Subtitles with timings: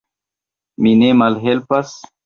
[0.87, 1.97] Mi ne malhelpas?